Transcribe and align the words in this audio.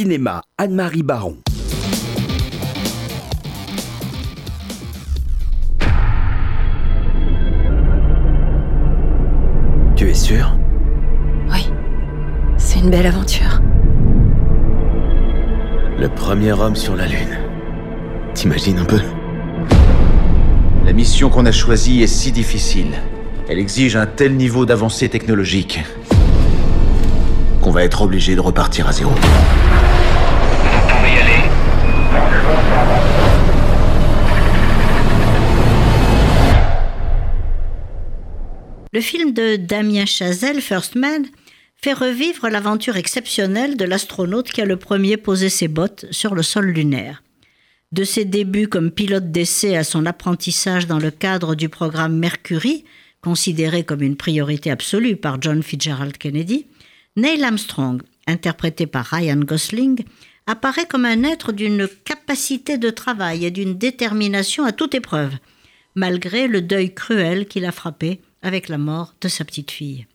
Cinéma, 0.00 0.42
Anne-Marie 0.58 1.02
Baron. 1.02 1.38
Tu 9.96 10.08
es 10.08 10.14
sûr? 10.14 10.56
Oui, 11.50 11.68
c'est 12.58 12.78
une 12.78 12.90
belle 12.90 13.06
aventure. 13.06 13.60
Le 15.98 16.06
premier 16.06 16.52
homme 16.52 16.76
sur 16.76 16.94
la 16.94 17.06
Lune. 17.06 17.36
T'imagines 18.34 18.78
un 18.78 18.84
peu? 18.84 19.00
La 20.86 20.92
mission 20.92 21.28
qu'on 21.28 21.44
a 21.44 21.50
choisie 21.50 22.04
est 22.04 22.06
si 22.06 22.30
difficile. 22.30 22.92
Elle 23.48 23.58
exige 23.58 23.96
un 23.96 24.06
tel 24.06 24.36
niveau 24.36 24.64
d'avancée 24.64 25.08
technologique 25.08 25.80
qu'on 27.60 27.70
va 27.70 27.84
être 27.84 28.02
obligé 28.02 28.34
de 28.34 28.40
repartir 28.40 28.88
à 28.88 28.92
zéro. 28.92 29.10
Vous 29.10 29.18
pouvez 30.88 31.10
y 31.10 31.18
aller. 31.18 31.48
Le 38.92 39.00
film 39.00 39.32
de 39.32 39.56
Damien 39.56 40.06
Chazelle, 40.06 40.60
First 40.60 40.94
Man, 40.94 41.26
fait 41.76 41.92
revivre 41.92 42.48
l'aventure 42.48 42.96
exceptionnelle 42.96 43.76
de 43.76 43.84
l'astronaute 43.84 44.50
qui 44.50 44.60
a 44.60 44.64
le 44.64 44.76
premier 44.76 45.16
posé 45.16 45.48
ses 45.48 45.68
bottes 45.68 46.06
sur 46.10 46.34
le 46.34 46.42
sol 46.42 46.66
lunaire. 46.66 47.22
De 47.92 48.04
ses 48.04 48.24
débuts 48.24 48.68
comme 48.68 48.90
pilote 48.90 49.30
d'essai 49.30 49.76
à 49.76 49.84
son 49.84 50.04
apprentissage 50.04 50.86
dans 50.86 50.98
le 50.98 51.10
cadre 51.10 51.54
du 51.54 51.68
programme 51.68 52.18
Mercury, 52.18 52.84
considéré 53.22 53.84
comme 53.84 54.02
une 54.02 54.16
priorité 54.16 54.70
absolue 54.70 55.16
par 55.16 55.40
John 55.40 55.62
Fitzgerald 55.62 56.18
Kennedy, 56.18 56.66
Neil 57.16 57.42
Armstrong, 57.42 58.02
interprété 58.26 58.86
par 58.86 59.06
Ryan 59.06 59.40
Gosling, 59.40 60.04
apparaît 60.46 60.86
comme 60.86 61.04
un 61.04 61.24
être 61.24 61.52
d'une 61.52 61.88
capacité 62.04 62.78
de 62.78 62.90
travail 62.90 63.44
et 63.44 63.50
d'une 63.50 63.76
détermination 63.76 64.64
à 64.64 64.72
toute 64.72 64.94
épreuve, 64.94 65.34
malgré 65.94 66.46
le 66.46 66.62
deuil 66.62 66.94
cruel 66.94 67.46
qu'il 67.46 67.64
a 67.64 67.72
frappé 67.72 68.20
avec 68.42 68.68
la 68.68 68.78
mort 68.78 69.14
de 69.20 69.28
sa 69.28 69.44
petite 69.44 69.70
fille. 69.70 70.06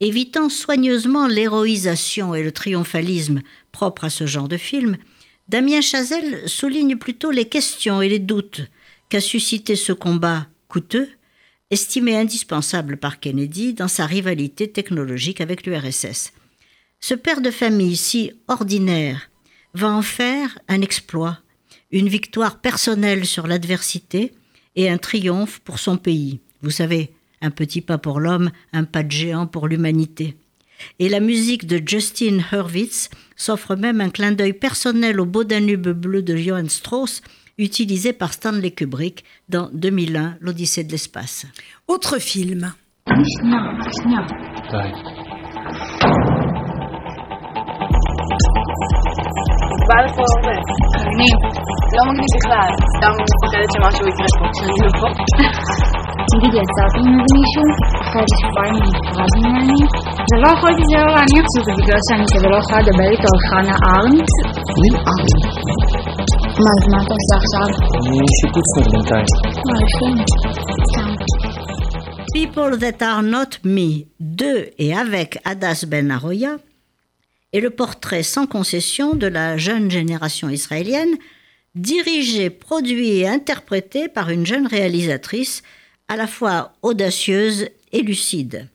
Évitant 0.00 0.48
soigneusement 0.48 1.28
l'héroïsation 1.28 2.34
et 2.34 2.42
le 2.42 2.50
triomphalisme 2.50 3.40
propres 3.70 4.04
à 4.04 4.10
ce 4.10 4.26
genre 4.26 4.48
de 4.48 4.56
film, 4.56 4.96
Damien 5.48 5.80
Chazelle 5.80 6.48
souligne 6.48 6.96
plutôt 6.96 7.30
les 7.30 7.48
questions 7.48 8.02
et 8.02 8.08
les 8.08 8.18
doutes 8.18 8.62
qu'a 9.08 9.20
suscité 9.20 9.76
ce 9.76 9.92
combat 9.92 10.46
coûteux, 10.68 11.08
estimé 11.72 12.16
indispensable 12.16 12.98
par 12.98 13.18
Kennedy 13.18 13.72
dans 13.72 13.88
sa 13.88 14.04
rivalité 14.04 14.70
technologique 14.70 15.40
avec 15.40 15.66
l'URSS. 15.66 16.32
Ce 17.00 17.14
père 17.14 17.40
de 17.40 17.50
famille 17.50 17.96
si 17.96 18.30
ordinaire 18.46 19.30
va 19.72 19.90
en 19.90 20.02
faire 20.02 20.58
un 20.68 20.82
exploit, 20.82 21.38
une 21.90 22.10
victoire 22.10 22.60
personnelle 22.60 23.24
sur 23.24 23.46
l'adversité 23.46 24.34
et 24.76 24.90
un 24.90 24.98
triomphe 24.98 25.60
pour 25.60 25.78
son 25.78 25.96
pays. 25.96 26.40
Vous 26.60 26.70
savez, 26.70 27.10
un 27.40 27.50
petit 27.50 27.80
pas 27.80 27.96
pour 27.96 28.20
l'homme, 28.20 28.50
un 28.74 28.84
pas 28.84 29.02
de 29.02 29.10
géant 29.10 29.46
pour 29.46 29.66
l'humanité. 29.66 30.36
Et 30.98 31.08
la 31.08 31.20
musique 31.20 31.66
de 31.66 31.80
Justin 31.84 32.40
Hurwitz 32.52 33.08
s'offre 33.34 33.76
même 33.76 34.02
un 34.02 34.10
clin 34.10 34.32
d'œil 34.32 34.52
personnel 34.52 35.20
au 35.20 35.24
beau 35.24 35.44
Danube 35.44 35.88
bleu 35.88 36.20
de 36.20 36.36
Johann 36.36 36.68
Strauss, 36.68 37.22
utilisé 37.58 38.12
par 38.12 38.32
Stanley 38.32 38.70
Kubrick 38.70 39.24
dans 39.48 39.70
2001, 39.72 40.36
l'Odyssée 40.40 40.84
de 40.84 40.92
l'espace. 40.92 41.46
Autre 41.88 42.18
film. 42.18 42.72
People 72.32 72.78
That 72.78 73.04
Are 73.04 73.22
Not 73.22 73.58
Me. 73.64 74.06
De 74.20 74.70
et 74.78 74.94
avec 74.94 75.38
Adas 75.44 75.84
Ben 75.88 76.10
Aroya 76.10 76.58
est 77.52 77.60
le 77.60 77.70
portrait 77.70 78.22
sans 78.22 78.46
concession 78.46 79.14
de 79.14 79.26
la 79.26 79.56
jeune 79.56 79.90
génération 79.90 80.48
israélienne, 80.48 81.16
dirigé, 81.74 82.50
produit 82.50 83.18
et 83.18 83.28
interprété 83.28 84.08
par 84.08 84.30
une 84.30 84.46
jeune 84.46 84.66
réalisatrice 84.66 85.62
à 86.06 86.16
la 86.16 86.26
fois 86.26 86.74
audacieuse 86.82 87.68
et 87.92 88.02
lucide. 88.02 88.68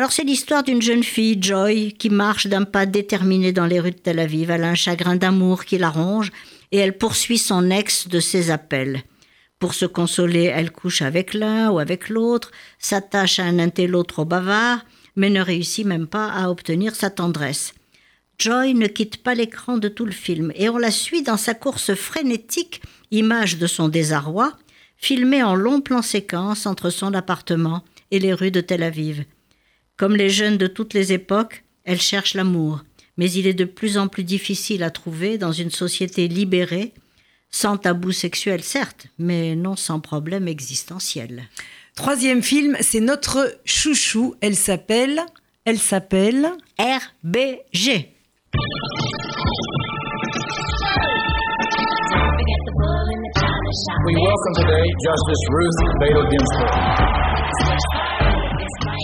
Alors 0.00 0.12
c'est 0.12 0.22
l'histoire 0.22 0.62
d'une 0.62 0.80
jeune 0.80 1.02
fille, 1.02 1.42
Joy, 1.42 1.92
qui 1.92 2.08
marche 2.08 2.46
d'un 2.46 2.62
pas 2.62 2.86
déterminé 2.86 3.50
dans 3.50 3.66
les 3.66 3.80
rues 3.80 3.90
de 3.90 3.96
Tel 3.96 4.20
Aviv. 4.20 4.48
Elle 4.48 4.62
a 4.62 4.68
un 4.68 4.76
chagrin 4.76 5.16
d'amour 5.16 5.64
qui 5.64 5.76
la 5.76 5.90
ronge 5.90 6.30
et 6.70 6.76
elle 6.78 6.96
poursuit 6.96 7.36
son 7.36 7.68
ex 7.68 8.06
de 8.06 8.20
ses 8.20 8.52
appels. 8.52 9.02
Pour 9.58 9.74
se 9.74 9.86
consoler, 9.86 10.44
elle 10.44 10.70
couche 10.70 11.02
avec 11.02 11.34
l'un 11.34 11.70
ou 11.70 11.80
avec 11.80 12.10
l'autre, 12.10 12.52
s'attache 12.78 13.40
à 13.40 13.44
un 13.46 13.58
intello 13.58 14.04
trop 14.04 14.24
bavard, 14.24 14.84
mais 15.16 15.30
ne 15.30 15.40
réussit 15.40 15.84
même 15.84 16.06
pas 16.06 16.28
à 16.28 16.48
obtenir 16.48 16.94
sa 16.94 17.10
tendresse. 17.10 17.74
Joy 18.38 18.74
ne 18.74 18.86
quitte 18.86 19.24
pas 19.24 19.34
l'écran 19.34 19.78
de 19.78 19.88
tout 19.88 20.06
le 20.06 20.12
film 20.12 20.52
et 20.54 20.68
on 20.68 20.78
la 20.78 20.92
suit 20.92 21.22
dans 21.22 21.36
sa 21.36 21.54
course 21.54 21.94
frénétique, 21.94 22.82
image 23.10 23.58
de 23.58 23.66
son 23.66 23.88
désarroi, 23.88 24.52
filmée 24.96 25.42
en 25.42 25.56
long 25.56 25.80
plan 25.80 26.02
séquence 26.02 26.66
entre 26.66 26.90
son 26.90 27.14
appartement 27.14 27.82
et 28.12 28.20
les 28.20 28.32
rues 28.32 28.52
de 28.52 28.60
Tel 28.60 28.84
Aviv. 28.84 29.24
Comme 29.98 30.14
les 30.14 30.30
jeunes 30.30 30.58
de 30.58 30.68
toutes 30.68 30.94
les 30.94 31.12
époques, 31.12 31.64
elle 31.84 32.00
cherche 32.00 32.34
l'amour, 32.34 32.84
mais 33.16 33.28
il 33.32 33.48
est 33.48 33.52
de 33.54 33.64
plus 33.64 33.98
en 33.98 34.06
plus 34.06 34.22
difficile 34.22 34.84
à 34.84 34.90
trouver 34.90 35.38
dans 35.38 35.50
une 35.50 35.72
société 35.72 36.28
libérée, 36.28 36.92
sans 37.50 37.76
tabou 37.76 38.12
sexuel 38.12 38.62
certes, 38.62 39.08
mais 39.18 39.56
non 39.56 39.74
sans 39.74 39.98
problème 39.98 40.46
existentiel. 40.46 41.48
Troisième 41.96 42.44
film, 42.44 42.76
c'est 42.80 43.00
notre 43.00 43.58
chouchou. 43.64 44.36
Elle 44.40 44.54
s'appelle. 44.54 45.20
Elle 45.64 45.80
s'appelle. 45.80 46.46
RBG. 46.78 48.14
We 54.06 54.14
welcome 54.14 54.54
today 54.54 54.86
Justice 55.04 55.44
Ruth 55.50 55.78
Bader 56.00 56.24
Ginsburg. 56.30 57.77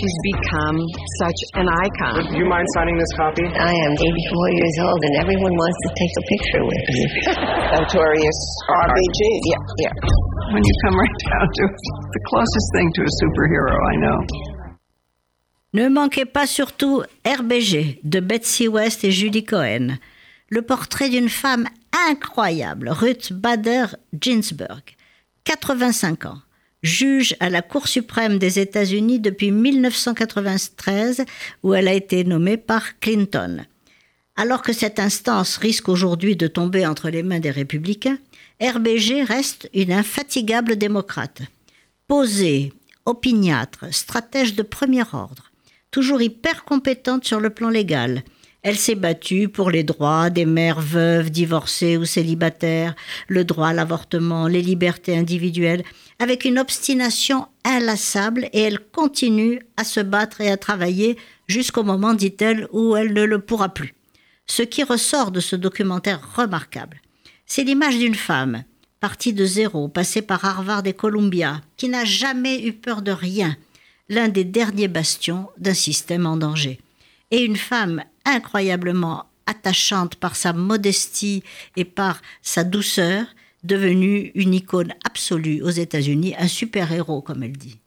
She's 0.00 0.18
become 0.32 0.80
such 1.20 1.40
an 1.60 1.68
icon. 1.68 2.24
Do 2.32 2.38
you 2.40 2.48
mind 2.48 2.64
signing 2.72 2.96
this 2.96 3.12
copy? 3.20 3.44
I 3.44 3.68
am 3.68 3.92
84 3.92 4.50
years 4.56 4.76
old, 4.80 5.00
and 5.04 5.14
everyone 5.20 5.52
wants 5.52 5.76
to 5.84 5.88
take 5.92 6.12
a 6.16 6.24
picture 6.24 6.62
with 6.64 6.84
me. 6.88 7.02
Notorious 7.76 8.40
RBG. 8.80 9.20
Yeah, 9.44 9.60
yeah. 9.84 9.94
When 10.56 10.64
you 10.64 10.74
come 10.88 10.96
right 10.96 11.18
down 11.28 11.46
to 11.52 11.62
it, 11.68 11.76
the 12.16 12.22
closest 12.32 12.68
thing 12.72 12.88
to 12.96 13.00
a 13.04 13.12
superhero 13.20 13.76
I 13.76 13.96
know. 14.00 14.18
Ne 15.74 15.88
manquez 15.90 16.24
pas 16.24 16.46
surtout 16.46 17.02
RBG 17.24 18.00
de 18.02 18.20
Betsy 18.20 18.68
West 18.68 19.04
et 19.04 19.10
Judy 19.10 19.44
Cohen, 19.44 19.98
le 20.48 20.62
portrait 20.62 21.10
d'une 21.10 21.28
femme 21.28 21.68
incroyable, 22.08 22.88
Ruth 22.88 23.34
Bader 23.34 23.86
Ginsburg, 24.18 24.82
85 25.44 26.24
ans, 26.24 26.38
juge 26.82 27.36
à 27.40 27.50
la 27.50 27.62
Cour 27.62 27.88
suprême 27.88 28.38
des 28.38 28.58
États-Unis 28.58 29.20
depuis 29.20 29.50
1993 29.50 31.24
où 31.62 31.74
elle 31.74 31.88
a 31.88 31.94
été 31.94 32.24
nommée 32.24 32.56
par 32.56 32.98
Clinton. 33.00 33.64
Alors 34.36 34.62
que 34.62 34.72
cette 34.72 34.98
instance 34.98 35.56
risque 35.56 35.88
aujourd'hui 35.88 36.36
de 36.36 36.46
tomber 36.46 36.86
entre 36.86 37.10
les 37.10 37.22
mains 37.22 37.40
des 37.40 37.50
républicains, 37.50 38.18
RBG 38.60 39.22
reste 39.22 39.68
une 39.74 39.92
infatigable 39.92 40.76
démocrate. 40.76 41.42
Posée, 42.06 42.72
opiniâtre, 43.04 43.92
stratège 43.92 44.54
de 44.54 44.62
premier 44.62 45.02
ordre, 45.12 45.50
toujours 45.90 46.22
hyper 46.22 46.64
compétente 46.64 47.24
sur 47.24 47.40
le 47.40 47.50
plan 47.50 47.68
légal. 47.68 48.22
Elle 48.62 48.76
s'est 48.76 48.94
battue 48.94 49.48
pour 49.48 49.70
les 49.70 49.84
droits 49.84 50.28
des 50.28 50.44
mères 50.44 50.80
veuves, 50.80 51.30
divorcées 51.30 51.96
ou 51.96 52.04
célibataires, 52.04 52.94
le 53.26 53.44
droit 53.44 53.68
à 53.68 53.72
l'avortement, 53.72 54.48
les 54.48 54.60
libertés 54.60 55.16
individuelles, 55.16 55.82
avec 56.18 56.44
une 56.44 56.58
obstination 56.58 57.46
inlassable 57.64 58.50
et 58.52 58.60
elle 58.60 58.78
continue 58.78 59.60
à 59.78 59.84
se 59.84 60.00
battre 60.00 60.42
et 60.42 60.50
à 60.50 60.58
travailler 60.58 61.16
jusqu'au 61.46 61.82
moment, 61.82 62.12
dit-elle, 62.12 62.68
où 62.70 62.96
elle 62.96 63.14
ne 63.14 63.24
le 63.24 63.38
pourra 63.38 63.70
plus. 63.70 63.94
Ce 64.46 64.62
qui 64.62 64.82
ressort 64.82 65.30
de 65.30 65.40
ce 65.40 65.56
documentaire 65.56 66.20
remarquable, 66.36 67.00
c'est 67.46 67.64
l'image 67.64 67.96
d'une 67.96 68.14
femme, 68.14 68.64
partie 69.00 69.32
de 69.32 69.46
zéro, 69.46 69.88
passée 69.88 70.22
par 70.22 70.44
Harvard 70.44 70.86
et 70.86 70.92
Columbia, 70.92 71.62
qui 71.78 71.88
n'a 71.88 72.04
jamais 72.04 72.62
eu 72.66 72.74
peur 72.74 73.00
de 73.00 73.12
rien, 73.12 73.56
l'un 74.10 74.28
des 74.28 74.44
derniers 74.44 74.88
bastions 74.88 75.48
d'un 75.56 75.72
système 75.72 76.26
en 76.26 76.36
danger. 76.36 76.78
Et 77.30 77.42
une 77.42 77.56
femme 77.56 78.02
incroyablement 78.24 79.26
attachante 79.46 80.14
par 80.16 80.36
sa 80.36 80.52
modestie 80.52 81.42
et 81.76 81.84
par 81.84 82.22
sa 82.42 82.64
douceur, 82.64 83.26
devenue 83.64 84.30
une 84.34 84.54
icône 84.54 84.94
absolue 85.04 85.62
aux 85.62 85.70
États-Unis, 85.70 86.34
un 86.38 86.48
super-héros, 86.48 87.22
comme 87.22 87.42
elle 87.42 87.56
dit. 87.56 87.78